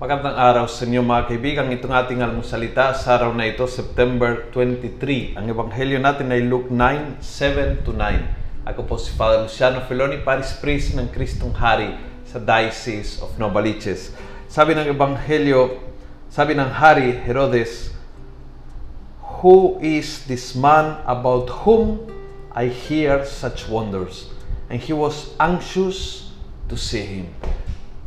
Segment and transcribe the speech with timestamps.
[0.00, 1.68] Magandang araw sa inyo mga kaibigan.
[1.76, 5.36] Itong ating almusalita sa araw na ito, September 23.
[5.36, 8.64] Ang ebanghelyo natin ay Luke 9, 7 to 9.
[8.64, 14.16] Ako po si Father Luciano Feloni, Paris Priest ng Kristong Hari sa Diocese of Novaliches.
[14.48, 15.76] Sabi ng ebanghelyo,
[16.32, 17.92] sabi ng Hari Herodes,
[19.44, 22.08] Who is this man about whom
[22.56, 24.32] I hear such wonders?
[24.72, 26.32] And he was anxious
[26.72, 27.36] to see him.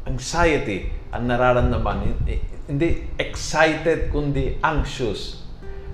[0.09, 2.26] Anxiety ang nararamdaman.
[2.66, 5.45] Hindi excited, kundi anxious.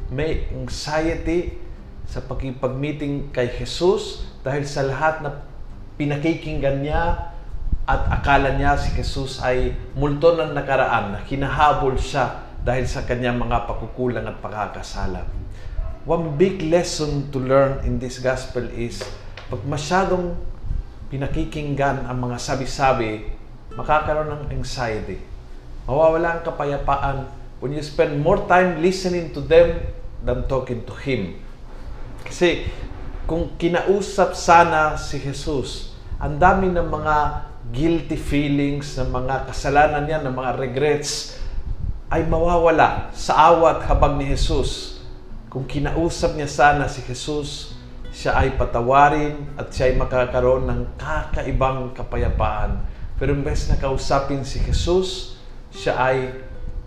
[0.10, 1.60] May anxiety
[2.08, 5.46] sa pagkipag-meeting kay Jesus dahil sa lahat na
[6.00, 7.36] pinakikinggan niya
[7.84, 13.38] at akala niya si Jesus ay multo ng nakaraan na hinahabol siya dahil sa kanyang
[13.38, 15.26] mga pakukulang at pagkakasala.
[16.08, 19.04] One big lesson to learn in this gospel is
[19.52, 20.38] pag masyadong
[21.10, 23.39] pinakikinggan ang mga sabi-sabi
[23.74, 25.22] makakaroon ng anxiety.
[25.86, 27.18] Mawawala ang kapayapaan
[27.60, 29.82] when you spend more time listening to them
[30.22, 31.38] than talking to Him.
[32.24, 32.70] Kasi
[33.30, 37.16] kung kinausap sana si Jesus, ang dami ng mga
[37.70, 41.38] guilty feelings, ng mga kasalanan niya, ng mga regrets,
[42.10, 44.98] ay mawawala sa awat habag ni Jesus.
[45.50, 47.78] Kung kinausap niya sana si Jesus,
[48.10, 52.82] siya ay patawarin at siya ay makakaroon ng kakaibang kapayapaan
[53.20, 55.36] pero imbes na kausapin si Jesus,
[55.76, 56.18] siya ay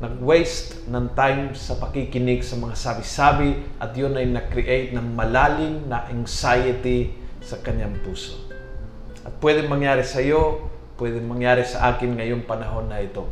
[0.02, 6.08] nag-waste ng time sa pakikinig sa mga sabi-sabi at yun ay na-create ng malalim na
[6.10, 8.34] anxiety sa kanyang puso.
[9.22, 13.28] At pwede mangyari sa iyo, pwede mangyari sa akin ngayong panahon na ito.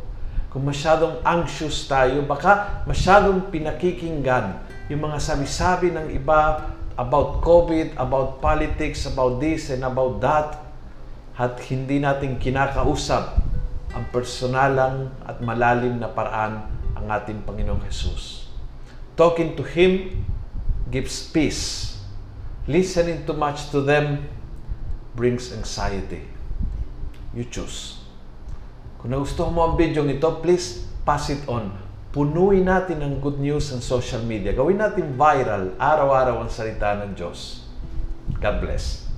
[0.47, 8.43] Kung masyadong anxious tayo, baka masyadong pinakikinggan yung mga sabi-sabi ng iba about COVID, about
[8.43, 10.70] politics, about this and about that,
[11.35, 13.39] at hindi natin kinakausap
[13.91, 18.47] ang personalan at malalim na paraan ang ating Panginoong Jesus.
[19.19, 20.23] Talking to Him
[20.87, 21.95] gives peace.
[22.67, 24.27] Listening too much to them
[25.15, 26.23] brings anxiety.
[27.35, 27.99] You choose.
[29.01, 31.73] Kung nagustuhan mo ang video ito, please pass it on.
[32.11, 34.51] Punuin natin ang good news sa social media.
[34.51, 37.65] Gawin natin viral, araw-araw ang salita ng Diyos.
[38.37, 39.10] God bless.